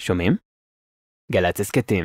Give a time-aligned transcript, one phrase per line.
[0.00, 0.36] שומעים?
[1.32, 2.04] גל"צ הסכתים.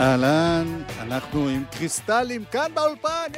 [0.00, 3.32] אהלן, אנחנו עם קריסטלים כאן באולפן!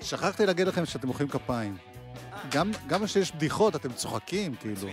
[0.00, 1.91] שכחתי להגיד לכם שאתם מוחאים כפיים.
[2.52, 4.88] גם גם כשיש בדיחות אתם צוחקים, כאילו.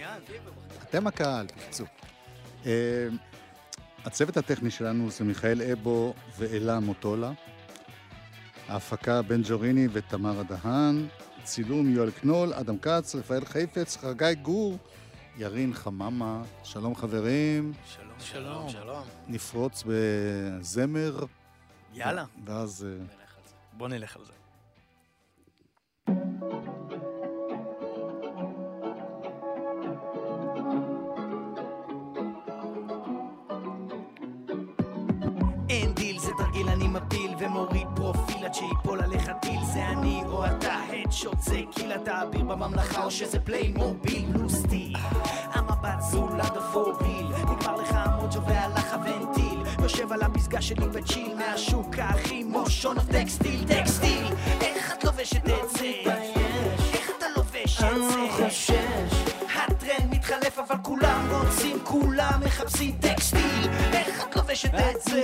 [0.84, 1.88] אתם הקהל, בקיצור.
[2.66, 3.08] אה,
[4.06, 7.32] הצוות הטכני שלנו זה מיכאל אבו ואלה מוטולה.
[8.68, 11.08] ההפקה בן ג'וריני ותמרה דהן.
[11.44, 14.78] צילום יואל קנול, אדם כץ, רפאל חיפץ, חגי גור,
[15.38, 16.44] ירין חממה.
[16.64, 17.74] שלום חברים.
[17.86, 19.04] שלום, שלום, שלום.
[19.28, 21.26] נפרוץ בזמר,
[21.94, 22.88] יאללה, ואז...
[22.90, 23.06] אה.
[23.74, 24.39] בוא נלך על זה.
[37.40, 39.60] ומוריד פרופיל עד שיפול עליך טיל.
[39.74, 41.92] זה אני או אתה, הדשוט זה קיל.
[41.94, 44.94] אתה אביר בממלכה או שזה פליי מוביל בלוסטי
[45.54, 49.60] המבט זולד הפורביל נגמר לך המוג'ו והלך הוונטיל.
[49.84, 54.26] יושב על הפסגה שלי וצ'יל מהשוק הכי מושון אוף טקסטיל טקסטיל
[54.62, 55.92] איך את לובשת את זה?
[56.94, 57.96] איך אתה לובש את
[58.70, 58.80] זה?
[59.56, 63.70] הטרנד מתחלף אבל כולם רוצים, כולם מחפשים טקסטיל.
[63.94, 65.22] איך לובשת את זה?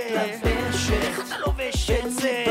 [0.90, 2.44] איך אתה לובש את זה?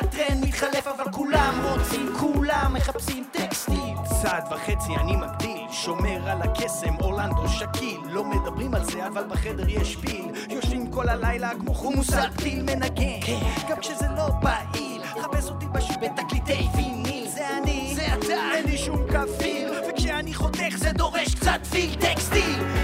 [0.00, 3.94] הטרנד מתחלף אבל כולם רוצים, כולם מחפשים טקסטיל.
[4.22, 8.00] צעד וחצי אני מגדיל, שומר על הקסם, אורלנדו שקיל.
[8.10, 10.30] לא מדברים על זה אבל בחדר יש פיל.
[10.48, 13.20] יושבים כל הלילה כמו חומוס על פתיל מנגן
[13.68, 15.02] גם כשזה לא פעיל.
[15.04, 17.28] חפש אותי בשוק בתקליטי ויניל.
[17.28, 19.68] זה אני, זה אתה, אין לי שום כפיל.
[19.88, 22.79] וכשאני חותך זה דורש קצת פיל טקסטיל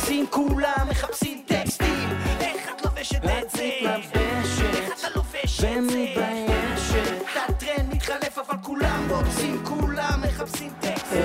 [0.00, 2.08] רוצים, כולם מחפשים טקסטיל
[2.40, 3.62] איך את לובשת את זה?
[3.62, 6.14] איך אתה לובש את זה?
[7.48, 11.22] הטרנד מתחלף אבל כולם רוצים, כולם מחפשים טקסטיל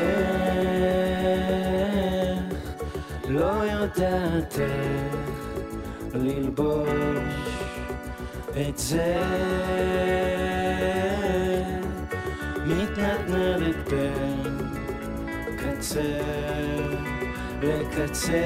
[2.27, 2.53] איך
[3.27, 4.65] לא איך
[6.13, 6.87] ללבוש
[8.69, 9.23] את זה.
[12.65, 14.57] מתנדנדת בין
[15.57, 16.01] קצה
[17.62, 18.44] לקצה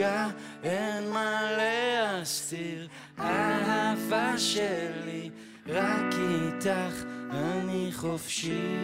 [0.00, 0.28] בושה
[0.62, 2.88] אין מה להסתיר
[3.18, 5.30] אהבה שלי
[5.66, 8.76] רק איתך אני חופשי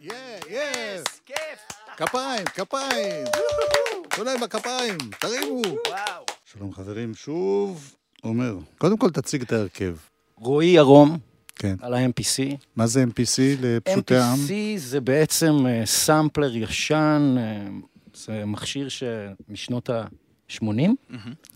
[0.00, 0.12] יא,
[0.50, 1.36] יא, כיף!
[1.96, 3.24] כפיים, כפיים.
[4.10, 5.62] תנו להם בכפיים, תרימו.
[5.88, 8.56] וואו שלום חברים, שוב עומר.
[8.78, 9.96] קודם כל תציג את ההרכב.
[10.36, 11.18] רועי ירום
[11.62, 11.74] כן.
[11.80, 12.56] על ה-MPC.
[12.76, 14.38] מה זה MPC לפשוטי העם?
[14.38, 17.66] MPC זה בעצם אה, סאמפלר ישן, אה,
[18.14, 20.62] זה מכשיר שמשנות ה-80,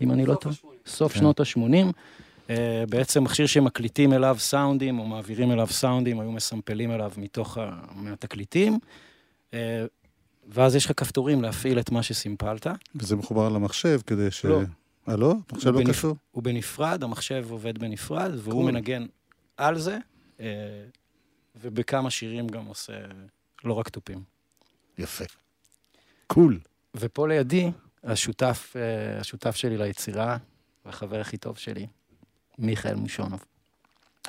[0.01, 0.55] אם אני לא טועה.
[0.85, 1.19] סוף כן.
[1.19, 2.51] שנות ה-80.
[2.89, 7.71] בעצם מכשיר שמקליטים אליו סאונדים, או מעבירים אליו סאונדים, היו מסמפלים אליו מתוך ה...
[7.95, 8.79] מהתקליטים.
[9.53, 9.85] אה,
[10.49, 12.67] ואז יש לך כפתורים להפעיל את מה שסימפלת.
[12.95, 14.45] וזה מחובר למחשב כדי ש...
[14.45, 14.61] לא.
[15.09, 15.33] אה, לא?
[15.51, 16.15] מחשב לא בנפ- קשור?
[16.31, 18.65] הוא בנפרד, המחשב עובד בנפרד, והוא.
[18.65, 19.05] מנגן
[19.57, 19.97] על זה,
[20.39, 20.45] אה,
[21.55, 22.93] ובכמה שירים גם עושה
[23.63, 24.23] לא רק תופים.
[24.97, 25.25] יפה.
[26.27, 26.59] קול.
[26.95, 27.71] ופה לידי,
[28.03, 30.37] השותף, אה, השותף שלי ליצירה,
[30.85, 31.87] והחבר הכי טוב שלי,
[32.57, 33.45] מיכאל מושונוב.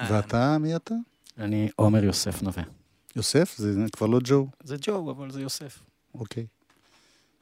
[0.08, 0.94] ואתה, מי אתה?
[1.38, 2.62] אני עומר יוסף נווה.
[3.16, 3.54] יוסף?
[3.56, 4.46] זה כבר לא ג'ו?
[4.64, 5.78] זה ג'ו, אבל זה יוסף.
[6.14, 6.46] אוקיי.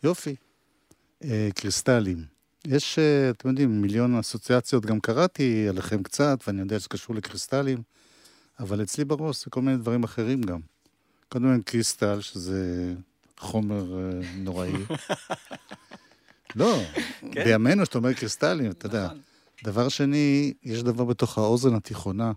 [0.03, 0.37] יופי.
[1.25, 2.36] אה, קריסטלים.
[2.69, 7.83] יש, אה, אתם יודעים, מיליון אסוציאציות, גם קראתי עליכם קצת, ואני יודע שזה קשור לקריסטלים,
[8.61, 10.61] אבל אצלי בראש זה כל מיני דברים אחרים גם.
[11.29, 12.93] קודם כל קריסטל, שזה
[13.39, 14.73] חומר אה, נוראי.
[16.57, 16.79] לא,
[17.33, 17.45] כן.
[17.45, 19.07] בימינו, שאתה אומר קריסטלים, אתה יודע.
[19.07, 19.21] נכון.
[19.65, 22.33] דבר שני, יש דבר בתוך האוזן התיכונה,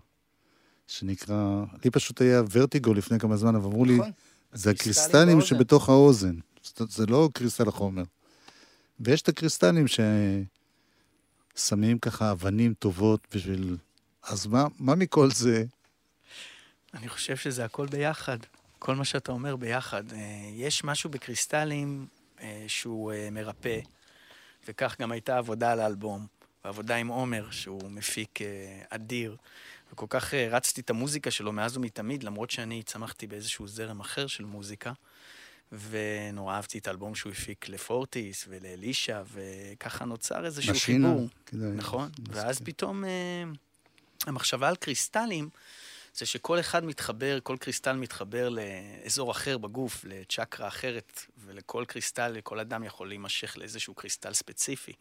[0.86, 4.10] שנקרא, לי פשוט היה ורטיגו לפני כמה זמן, אבל אמרו לי, נכון.
[4.52, 5.40] זה הקריסטלים.
[5.40, 6.34] שבתוך האוזן.
[6.88, 8.02] זה לא קריסטל החומר.
[9.00, 9.84] ויש את הקריסטלים
[11.56, 13.76] ששמים ככה אבנים טובות בשביל...
[14.22, 15.64] אז מה, מה מכל זה?
[16.94, 18.38] אני חושב שזה הכל ביחד.
[18.78, 20.12] כל מה שאתה אומר ביחד.
[20.12, 20.18] אה,
[20.52, 22.06] יש משהו בקריסטלים
[22.40, 23.80] אה, שהוא אה, מרפא,
[24.68, 26.26] וכך גם הייתה עבודה על האלבום,
[26.64, 28.38] ועבודה עם עומר, שהוא מפיק
[28.88, 29.36] אדיר.
[29.92, 34.44] וכל כך רצתי את המוזיקה שלו מאז ומתמיד, למרות שאני צמחתי באיזשהו זרם אחר של
[34.44, 34.92] מוזיקה.
[35.72, 41.08] ונורא אהבתי את האלבום שהוא הפיק לפורטיס ולאלישע, וככה נוצר איזשהו משינה.
[41.08, 41.28] חיבור.
[41.46, 42.46] כדאי נכון, להזכיר.
[42.46, 43.10] ואז פתאום אה,
[44.26, 45.48] המחשבה על קריסטלים,
[46.14, 52.58] זה שכל אחד מתחבר, כל קריסטל מתחבר לאזור אחר בגוף, לצ'קרה אחרת, ולכל קריסטל, לכל
[52.58, 54.92] אדם יכול להימשך לאיזשהו קריסטל ספציפי.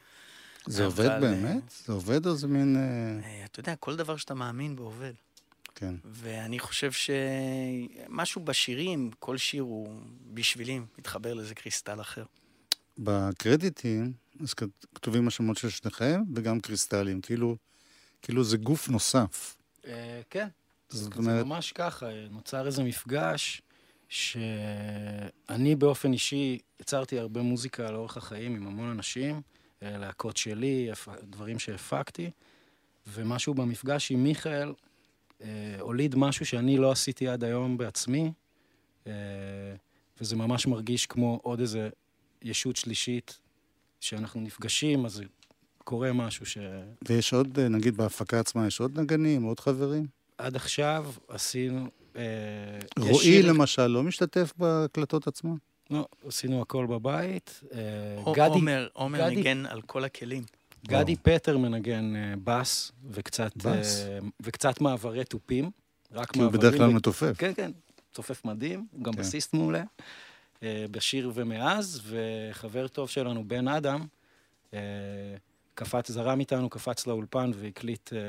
[0.66, 1.64] זה אבל, עובד אה, באמת?
[1.86, 2.76] זה עובד או זה מין...
[2.78, 5.14] אה, אה, אתה יודע, כל דבר שאתה מאמין בו עובד.
[5.76, 5.96] כן.
[6.06, 10.02] ואני חושב שמשהו בשירים, כל שיר הוא
[10.40, 12.24] בשבילי מתחבר לאיזה קריסטל אחר.
[12.98, 14.14] בקרדיטים,
[14.44, 17.22] אז כת- כתובים השמות של שניכם, וגם קריסטלים.
[17.22, 17.56] כאילו,
[18.22, 19.56] כאילו זה גוף נוסף.
[19.88, 20.48] אה, כן.
[20.90, 23.62] זאת זה אומרת, ממש ככה, נוצר איזה מפגש
[24.10, 29.42] שאני באופן אישי יצרתי הרבה מוזיקה לאורך החיים עם המון אנשים,
[29.84, 30.90] אה, להקות שלי,
[31.24, 32.30] דברים שהפקתי,
[33.08, 34.74] ומשהו במפגש עם מיכאל
[35.42, 35.48] אה,
[35.80, 38.32] הוליד משהו שאני לא עשיתי עד היום בעצמי,
[39.08, 39.12] אה,
[40.22, 41.90] וזה ממש מרגיש כמו עוד איזה
[42.42, 43.40] ישות שלישית,
[44.00, 45.22] שאנחנו נפגשים, אז
[45.78, 46.58] קורה משהו ש...
[47.08, 50.06] ויש עוד, נגיד בהפקה עצמה, יש עוד נגנים, עוד חברים?
[50.38, 51.88] עד עכשיו עשינו...
[52.16, 52.22] אה,
[53.00, 55.56] רועי, שיר- למשל, לא משתתף בהקלטות עצמן?
[55.90, 57.60] לא, עשינו הכל בבית.
[57.74, 57.80] אה,
[58.26, 60.44] ע- גדי, עומר, עומר גדי- ניגן על כל הכלים.
[60.88, 64.00] גדי פטר מנגן אה, בס וקצת, בס.
[64.08, 65.72] אה, וקצת מעברי תופים.
[66.12, 66.60] רק כי הוא מעברים.
[66.62, 67.34] בדרך כלל ו- מתופף.
[67.38, 67.72] כן, כן,
[68.12, 69.20] צופף מדהים, הוא גם כן.
[69.20, 69.84] בסיסט מעולה.
[70.64, 74.06] אה, בשיר ומאז, וחבר טוב שלנו, בן אדם,
[74.74, 74.80] אה,
[75.76, 78.20] קפץ, זרם איתנו, קפץ לאולפן והקליט אה,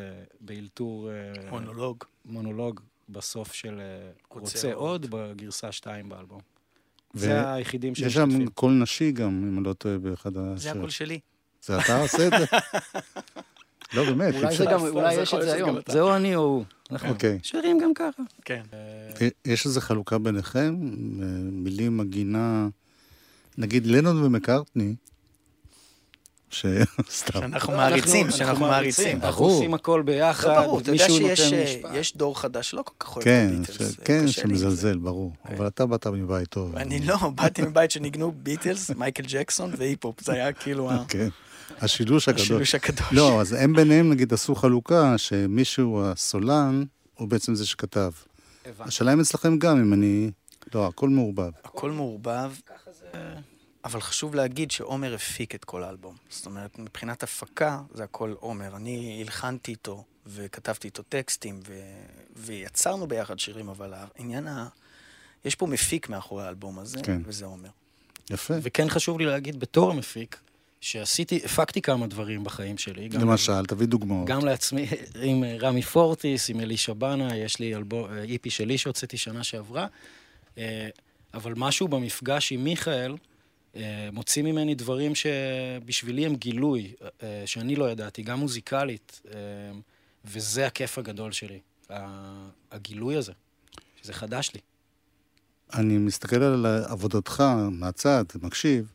[0.41, 1.11] באלתור
[1.50, 2.05] מונולוג.
[2.25, 3.81] מונולוג בסוף של
[4.29, 5.05] רוצה רוצה עוד.
[5.05, 6.41] עוד, בגרסה 2 באלבום.
[7.15, 8.49] ו- זה היחידים יש שם שמשתתפים.
[8.49, 10.76] קול נשי גם, אם אני לא טועה, באחד זה השירים.
[10.79, 11.21] הקול שלי.
[11.62, 12.44] זה אתה עושה את זה?
[13.94, 14.34] לא, באמת.
[14.34, 15.76] אולי אפשר- זה גם, זה אולי יש את זה היום.
[15.88, 16.64] זה או אני או הוא.
[16.90, 17.38] אנחנו אוקיי.
[17.42, 18.22] שרים גם ככה.
[18.44, 18.62] כן.
[19.44, 20.76] יש איזו חלוקה ביניכם?
[21.22, 22.69] אה, מילים, מגינה,
[23.58, 24.94] נגיד לנון ומקארטני,
[26.50, 26.67] ש...
[27.11, 27.41] סתם.
[27.41, 29.17] שאנחנו לא, מעריצים, אנחנו- שאנחנו מעריצים.
[29.23, 29.56] אנחנו ברור.
[29.56, 31.52] עושים הכל ביחד, לא ברור, אתה יודע שיש
[31.85, 33.76] אה, דור חדש שלא כל כך אוהב כן, את הביטלס.
[33.76, 34.64] ש- זה כן, קשה לי עם זה.
[34.64, 35.32] שמזלזל, ברור.
[35.49, 36.76] אבל אתה באת מבית טוב.
[36.76, 41.29] אני לא, באתי מבית שניגנו ביטלס, מייקל ג'קסון והיפ-הופ, זה היה כאילו ה- כן,
[41.81, 42.43] השילוש הגדול.
[42.44, 43.12] השילוש הקדוש.
[43.12, 46.82] לא, אז הם ביניהם, נגיד, עשו חלוקה שמישהו, הסולן,
[47.14, 48.11] הוא בעצם זה שכתב.
[48.81, 50.31] השאלה אם אצלכם גם, אם אני...
[50.75, 51.50] לא, הכל מעורבב.
[51.64, 52.52] הכל מעורבב,
[53.85, 56.15] אבל חשוב להגיד שעומר הפיק את כל האלבום.
[56.31, 58.77] זאת אומרת, מבחינת הפקה, זה הכל עומר.
[58.77, 61.81] אני הלחנתי איתו, וכתבתי איתו טקסטים, ו...
[62.37, 64.69] ויצרנו ביחד שירים, אבל העניין ה...
[65.45, 67.23] יש פה מפיק מאחורי האלבום הזה, כן.
[67.25, 67.69] וזה עומר.
[68.31, 68.54] יפה.
[68.62, 70.40] וכן חשוב לי להגיד בתור המפיק,
[70.81, 73.09] שעשיתי, הפקתי כמה דברים בחיים שלי.
[73.09, 74.26] גם- למשל, תביא דוגמאות.
[74.28, 74.87] גם לעצמי,
[75.23, 79.45] עם אה, רמי פורטיס, עם אלישע בנה, יש לי אלבום, אה, איפי שלי שהוצאתי שנה
[79.45, 79.87] שעברה.
[80.59, 80.88] אה,
[81.35, 83.14] אבל משהו במפגש עם מיכאל
[84.12, 89.41] מוציא ממני דברים שבשבילי הם גילוי, אה, שאני לא ידעתי, גם מוזיקלית, אה,
[90.25, 91.61] וזה הכיף הגדול שלי,
[92.71, 93.33] הגילוי הזה,
[94.03, 94.61] שזה חדש לי.
[95.75, 98.93] אני מסתכל על עבודתך מהצד, מקשיב,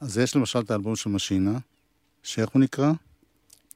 [0.00, 1.58] אז יש למשל את האלבום של משינה,
[2.22, 2.92] שאיך הוא נקרא?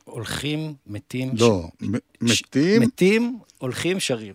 [0.04, 4.34] הולכים, מתים, לא, מ- מתים, מתים, הולכים, שרים.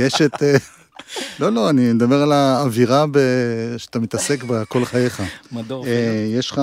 [0.00, 0.42] יש את...
[1.40, 3.04] לא, לא, אני מדבר על האווירה
[3.78, 5.22] שאתה מתעסק בה כל חייך.
[5.52, 6.60] מדור אה, יש לך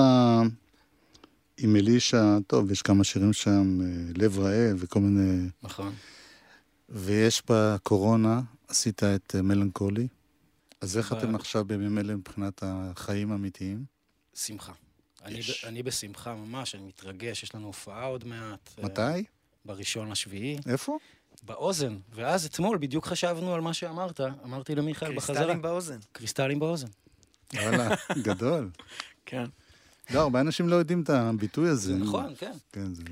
[1.58, 5.48] עם אלישע, טוב, יש כמה שירים שם, אה, לב רעב וכל מיני...
[5.62, 5.94] נכון.
[6.88, 10.08] ויש בקורונה, עשית את אה, מלנכולי.
[10.80, 13.84] אז איך אתם עכשיו בימים אלה מבחינת החיים האמיתיים?
[14.34, 14.72] שמחה.
[15.24, 18.70] אני, אני בשמחה ממש, אני מתרגש, יש לנו הופעה עוד מעט.
[18.82, 19.24] מתי?
[19.64, 20.98] בראשון לשביעי, איפה?
[21.42, 21.98] באוזן.
[22.14, 25.36] ואז אתמול בדיוק חשבנו על מה שאמרת, אמרתי למיכאל בחזרה.
[25.36, 25.98] קריסטלים באוזן.
[26.12, 26.86] קריסטלים באוזן.
[27.54, 27.94] וואלה,
[28.26, 28.70] גדול.
[29.26, 29.44] כן.
[30.10, 31.98] לא, הרבה אנשים לא יודעים את הביטוי הזה.
[31.98, 32.52] זה נכון, כן.
[32.72, 33.02] כן, זה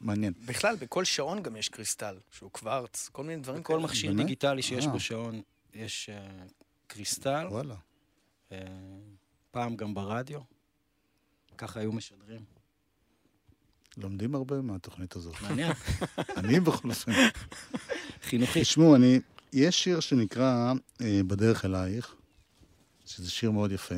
[0.00, 0.32] מעניין.
[0.46, 3.84] בכלל, בכל שעון גם יש קריסטל, שהוא קוורץ, כל מיני דברים כל כאלה.
[3.84, 4.12] מכשיר?
[4.12, 4.90] דיגיטלי שיש אה.
[4.90, 5.42] בו שעון,
[5.74, 6.44] יש אה,
[6.86, 7.74] קריסטל, וואלה.
[8.52, 8.58] אה,
[9.50, 10.40] פעם גם ברדיו,
[11.58, 12.44] ככה היו משדרים.
[13.96, 15.34] לומדים הרבה מהתוכנית הזאת.
[15.42, 15.72] מעניין,
[16.36, 17.12] אני בכל אופן.
[18.22, 18.60] חינוכי.
[18.60, 19.20] תשמעו, אני...
[19.52, 22.14] יש שיר שנקרא אה, בדרך אלייך,
[23.04, 23.94] שזה שיר מאוד יפה,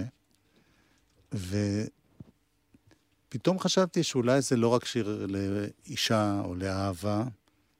[3.28, 7.24] ופתאום חשבתי שאולי זה לא רק שיר לאישה או לאהבה,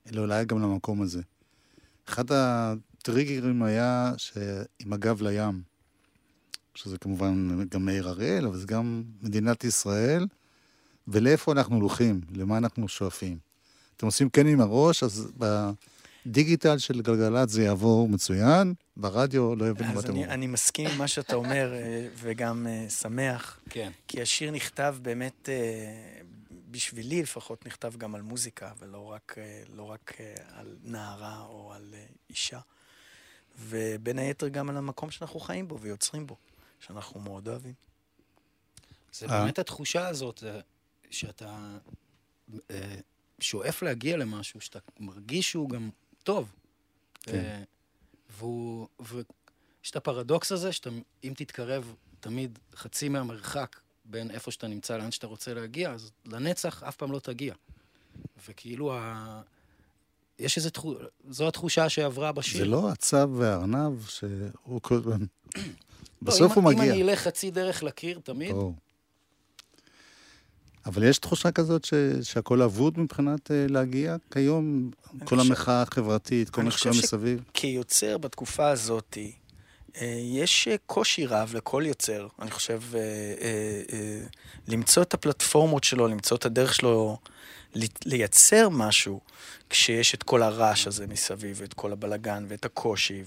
[0.06, 1.23] אלא אולי גם למקום הזה.
[2.09, 5.62] אחד הטריגרים היה שעם הגב לים,
[6.75, 10.26] שזה כמובן גם מאיר אריאל, אבל זה גם מדינת ישראל,
[11.08, 13.38] ולאיפה אנחנו הולכים, למה אנחנו שואפים.
[13.96, 15.32] אתם עושים כן עם הראש, אז
[16.26, 20.34] בדיגיטל של גלגלצ זה יעבור מצוין, ברדיו לא יבינו מה אז אתם אני, אומרים.
[20.34, 23.92] אני מסכים עם מה שאתה אומר, אה, וגם אה, שמח, כן.
[24.08, 26.23] כי השיר נכתב באמת, אה,
[26.70, 29.37] בשבילי לפחות, נכתב גם על מוזיקה, ולא רק,
[29.75, 30.14] לא רק
[30.52, 31.94] על נערה או על
[32.30, 32.61] אישה.
[33.58, 36.37] ובין היתר גם על המקום שאנחנו חיים בו ויוצרים בו,
[36.80, 37.75] שאנחנו מאוד אוהבים.
[39.12, 39.26] זה.
[39.26, 40.44] באמת התחושה הזאת,
[41.14, 41.78] שאתה
[42.71, 42.94] אה,
[43.40, 45.90] שואף להגיע למשהו, שאתה מרגיש שהוא גם
[46.23, 46.52] טוב.
[47.23, 47.35] כן.
[47.35, 47.62] אה,
[48.38, 50.90] והוא, ויש את הפרדוקס הזה, שאתה,
[51.25, 56.83] אם תתקרב תמיד חצי מהמרחק בין איפה שאתה נמצא לאן שאתה רוצה להגיע, אז לנצח
[56.83, 57.54] אף פעם לא תגיע.
[58.49, 59.42] וכאילו, ה...
[60.38, 62.59] יש איזה תחושה, זו התחושה שעברה בשיר.
[62.59, 65.18] זה לא הצב והארנב שהוא כל הזמן...
[65.56, 65.62] לא,
[66.23, 66.92] בסוף אם, הוא אם מגיע.
[66.92, 68.56] אני אלך חצי דרך לקיר תמיד.
[70.87, 71.95] אבל יש תחושה כזאת ש...
[72.23, 74.91] שהכל אבוד מבחינת uh, להגיע כיום?
[75.25, 77.43] כל חושב- המחאה החברתית, כל אני מה שקורה חושב ש- מסביב?
[77.55, 79.19] כיוצר בתקופה הזאת,
[80.00, 84.21] אה, יש אה, קושי רב לכל יוצר, אני חושב, אה, אה, אה,
[84.69, 87.19] למצוא את הפלטפורמות שלו, למצוא את הדרך שלו
[88.07, 89.21] לייצר משהו,
[89.71, 93.23] כשיש את כל הרעש הזה מסביב, ואת כל הבלגן, ואת הקושי,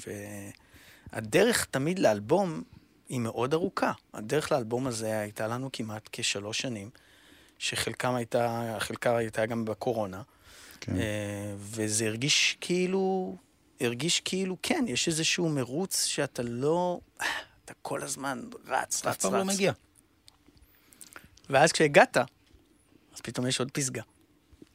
[1.14, 2.64] והדרך תמיד לאלבום
[3.10, 3.92] היא מאוד ארוכה.
[4.14, 6.90] הדרך לאלבום הזה הייתה לנו כמעט כשלוש שנים,
[7.60, 10.22] שחלקם הייתה, חלקה הייתה גם בקורונה.
[10.80, 10.96] כן.
[11.00, 13.36] אה, וזה הרגיש כאילו,
[13.82, 17.00] הרגיש כאילו, כן, יש איזשהו מרוץ שאתה לא,
[17.66, 19.46] אתה כל הזמן רץ, אף רץ, פעם לא רץ.
[19.46, 19.72] מגיע.
[21.50, 24.02] ואז כשהגעת, אז פתאום יש עוד פסגה.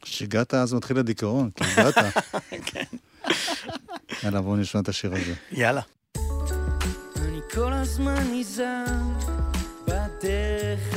[0.01, 1.95] כשהגעת אז מתחיל הדיכאון, כי הגעת.
[2.73, 2.85] כן.
[4.23, 5.35] יאללה, בואו נשמע את השיר הזה.
[5.53, 5.81] יאללה.
[7.17, 8.85] אני כל הזמן נזהר
[9.85, 10.92] בדרך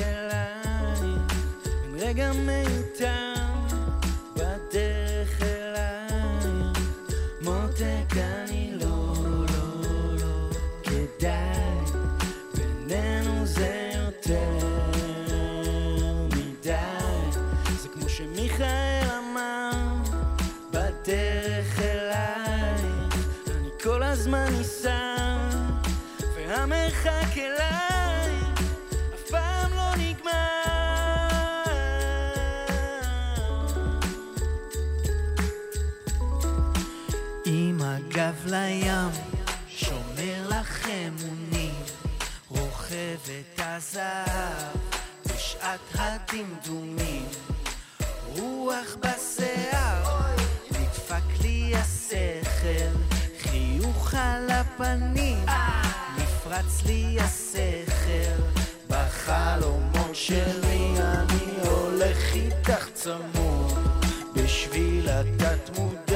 [1.95, 3.33] אין רגע מיותר
[4.33, 6.77] בדרך אלייך,
[7.41, 9.13] מותק אני לא,
[9.49, 10.49] לא, לא
[10.83, 12.01] כדאי,
[12.53, 14.67] בינינו זה יותר
[16.35, 16.75] מדי,
[17.81, 19.71] זה כמו שמיכאל אמר,
[20.71, 23.15] בדרך אלייך,
[23.47, 25.37] אני כל הזמן ניסע
[26.35, 27.54] והמרחק אליי
[38.45, 39.09] לים,
[39.69, 41.75] שומר לך אמונים,
[42.49, 44.75] רוכב את הזהב
[45.25, 47.25] בשעת הדמדומים.
[48.27, 50.25] רוח בשיער,
[50.71, 52.97] נדפק לי השכל,
[53.39, 55.45] חיוך על הפנים,
[56.17, 58.41] נפרץ לי השכל,
[58.89, 66.14] בחלומות שלי אני הולך איתך צמוד, בשביל התת מודע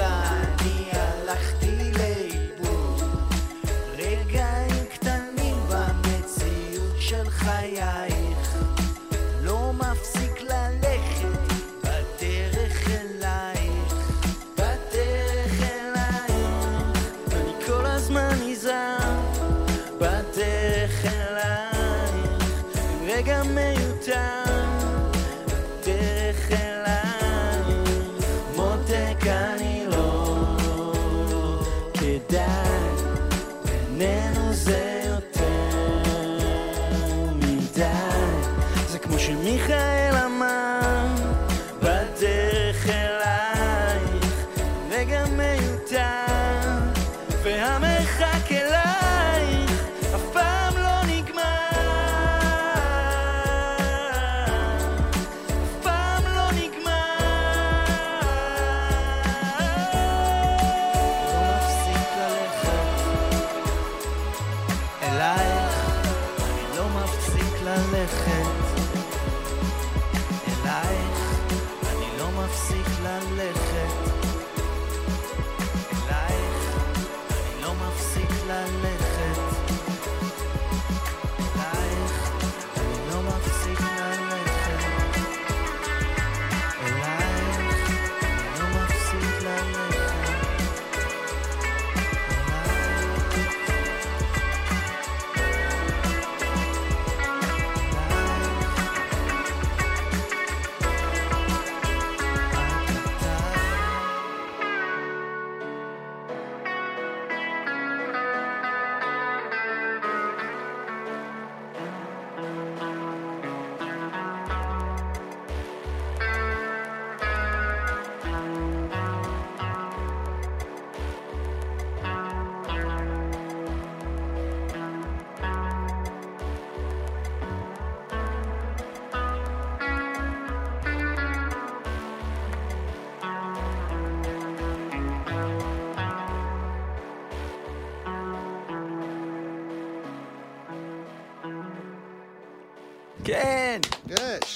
[144.09, 144.55] יש,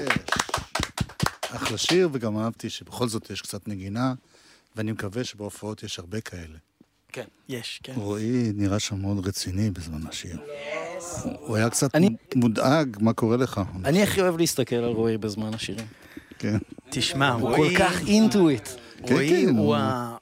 [0.00, 0.18] יש.
[1.56, 4.14] אחלה שיר, וגם אהבתי שבכל זאת יש קצת נגינה,
[4.76, 6.58] ואני מקווה שבהופעות יש הרבה כאלה.
[7.08, 7.24] כן.
[7.48, 7.92] יש, כן.
[7.96, 10.38] רועי נראה שם מאוד רציני בזמן השיר.
[11.40, 13.60] הוא היה קצת אני- מודאג, מה קורה לך?
[13.84, 15.86] אני הכי אוהב להסתכל על רועי בזמן השירים.
[16.38, 16.58] כן.
[16.90, 17.56] תשמע, הוא.
[17.56, 18.68] כל כך into it.
[19.10, 19.56] רועי כן,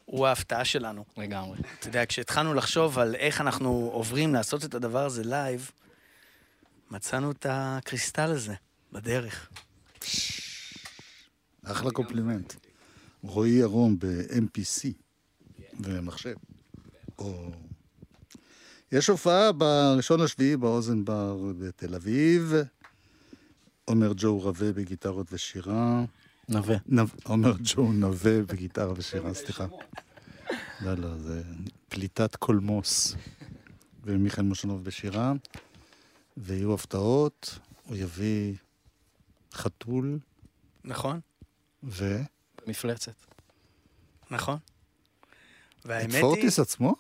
[0.05, 1.05] הוא ההפתעה שלנו.
[1.17, 1.59] לגמרי.
[1.79, 5.71] אתה יודע, כשהתחלנו לחשוב על איך אנחנו עוברים לעשות את הדבר הזה live,
[6.91, 8.55] מצאנו את הקריסטל הזה
[8.93, 9.51] בדרך.
[11.65, 12.55] אחלה קומפלימנט.
[13.23, 14.89] רועי ירום ב-MPC
[15.81, 16.35] ומחשב.
[17.19, 17.53] או...
[18.93, 22.53] יש הופעה בראשון לשביעי באוזן בר בתל אביב.
[23.85, 26.05] עומר ג'ו רווה בגיטרות ושירה.
[26.49, 26.77] נווה.
[27.25, 29.67] עומר ג'ו נווה בגיטרה ושירה, סליחה.
[30.81, 31.43] לא, לא, זה
[31.89, 33.15] פליטת קולמוס.
[34.05, 35.33] ומיכאל מושנוב בשירה.
[36.37, 38.55] ויהיו הפתעות, הוא יביא
[39.55, 40.19] חתול
[40.85, 41.21] נכון?
[41.85, 42.23] ו...
[42.67, 43.15] מפלצת.
[44.31, 44.57] נכון.
[44.57, 46.95] את והאמת היא, פורטיס עצמו?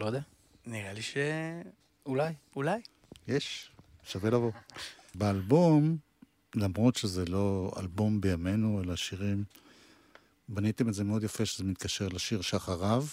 [0.00, 0.20] לא יודע.
[0.66, 1.16] נראה לי ש...
[2.06, 2.34] אולי.
[2.56, 2.80] אולי.
[3.28, 3.70] יש,
[4.02, 4.50] שווה לבוא.
[5.14, 5.96] באלבום,
[6.54, 9.44] למרות שזה לא אלבום בימינו, אלא שירים,
[10.48, 13.04] בניתם את זה מאוד יפה, שזה מתקשר לשיר שאחריו,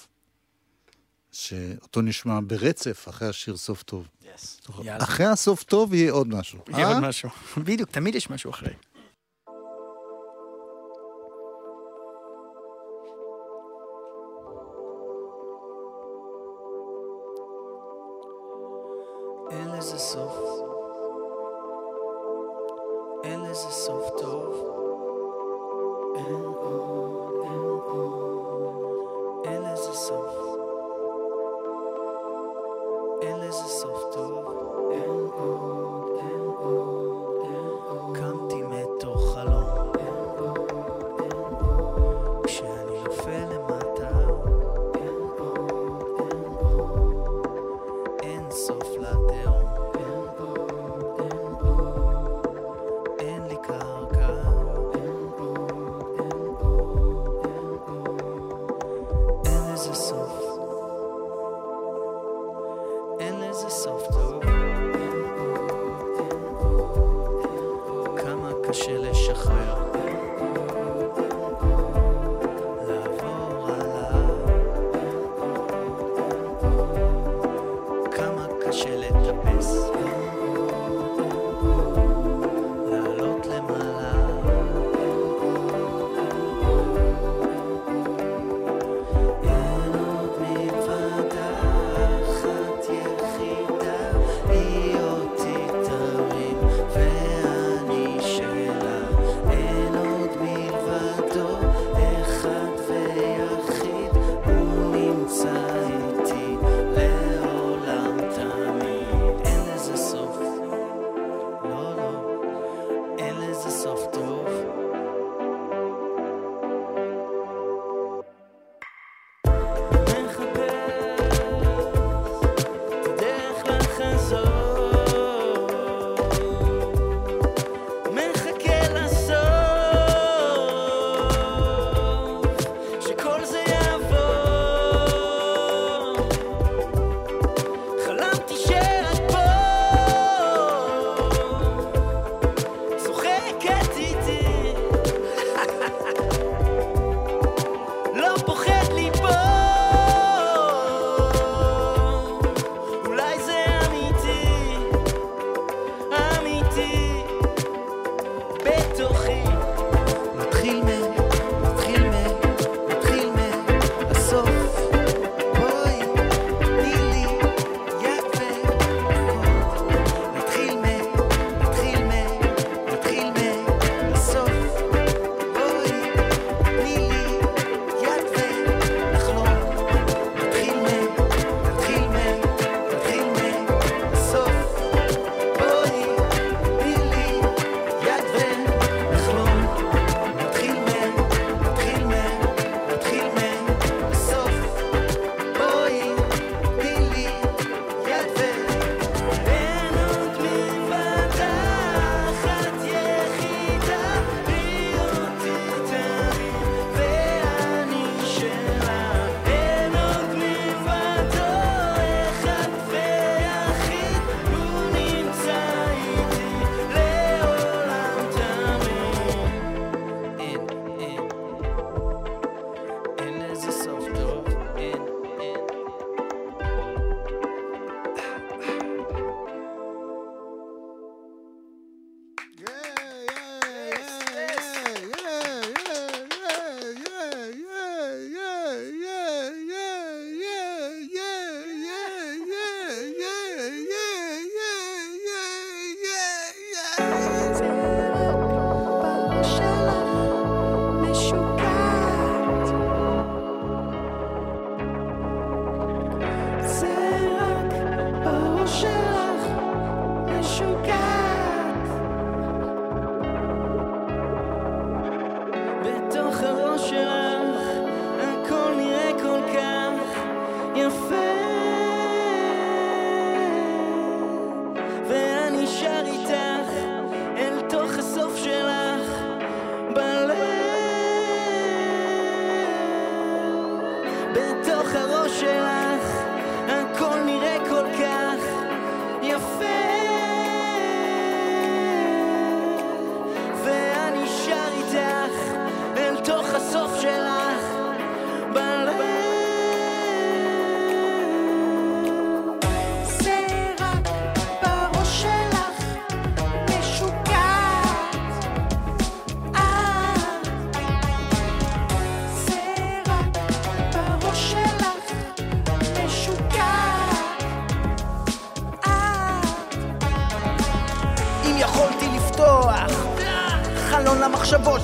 [1.32, 4.08] שאותו נשמע ברצף אחרי השיר סוף טוב.
[4.84, 5.04] יאללה.
[5.04, 6.60] אחרי הסוף טוב יהיה עוד משהו.
[6.70, 6.94] יהיה אה?
[6.94, 7.30] עוד משהו.
[7.66, 8.74] בדיוק, תמיד יש משהו אחרי.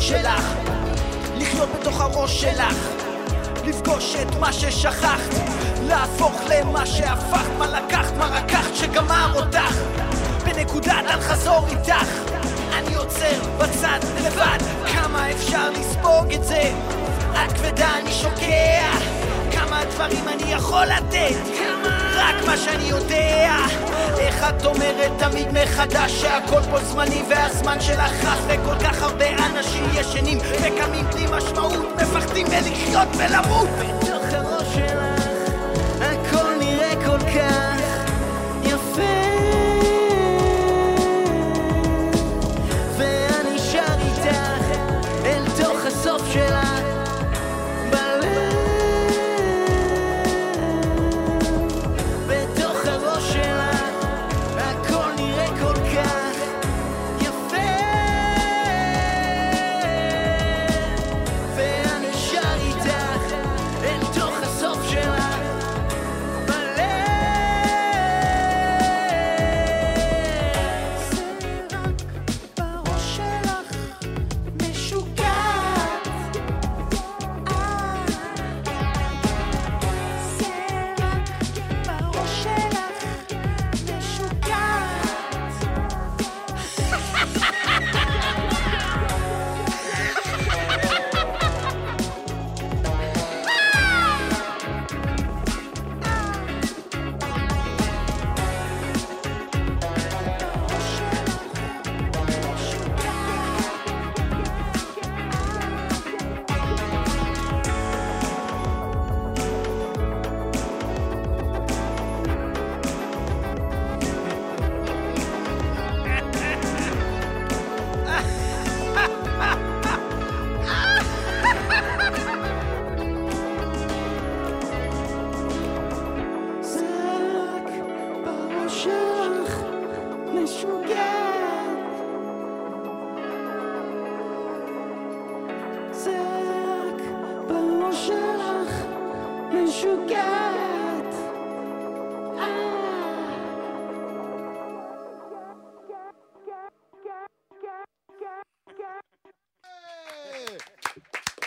[0.07, 0.53] שלך,
[1.37, 2.75] לחיות בתוך הראש שלך,
[3.65, 5.33] לפגוש את מה ששכחת,
[5.83, 9.75] להפוך למה שהפכת, מה לקחת, מה רקחת שגמר אותך,
[10.45, 12.07] בנקודת אל חזור איתך.
[12.73, 14.57] אני עוצר בצד לבד,
[14.93, 16.71] כמה אפשר לספוג את זה?
[17.31, 18.91] את כבדה, אני שוקע,
[19.51, 23.55] כמה דברים אני יכול לתת, רק מה שאני יודע.
[24.17, 29.83] איך את אומרת תמיד מחדש שהכל פה זמני והזמן שלך חס וכל כך הרבה אנשים
[29.93, 33.67] ישנים וקמים בלי משמעות, מפחדים מלחיות ולמות.
[33.79, 35.27] בתוך הראש שלך
[36.01, 37.86] הכל נראה כל כך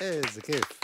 [0.01, 0.81] איזה כיף.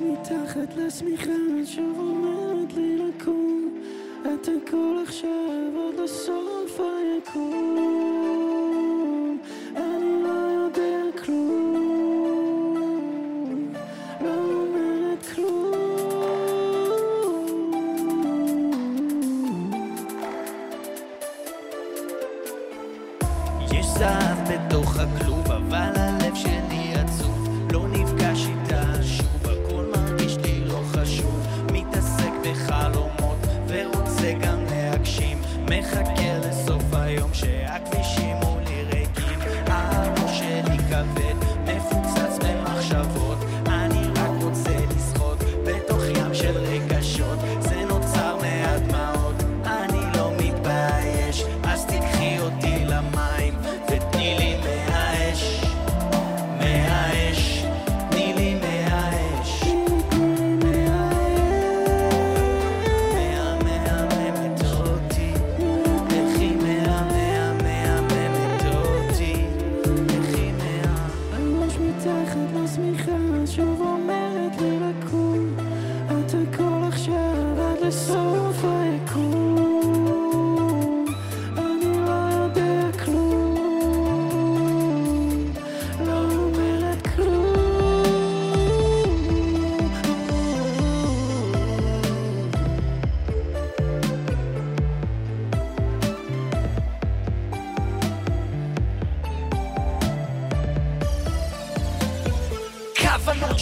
[0.00, 1.32] מתחת לשמיכה,
[1.66, 3.82] שוב אומרת לי לקום.
[4.22, 8.13] את הכל עכשיו, עוד לסוף היקום.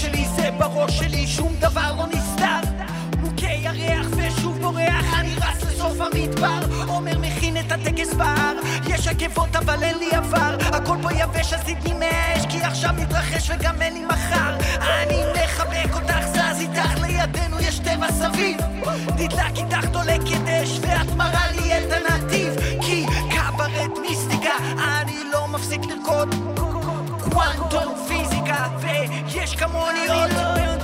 [0.03, 2.61] שלי זה בראש שלי, שום דבר לא נסתר.
[3.19, 6.61] מוכה ירח ושוב בורח, אני רץ לסוף המדבר.
[6.89, 10.57] עומר מכין את הטקס בהר, יש עקבות אבל אין לי עבר.
[10.61, 14.57] הכל פה יבש אז תתני מהאש, כי עכשיו מתרחש וגם אין לי מחר.
[14.81, 18.57] אני מחבק אותך, זז איתך לידינו, יש טבע סביב.
[19.17, 22.55] נדלק איתך דולקת אש, ואת מראה לי את הנתיב.
[22.81, 26.35] כי קברט מיסטיקה, אני לא מפסיק לרקוד.
[27.21, 27.95] קוואנטום
[28.45, 30.82] פיזיקה, ויש כמוני עוד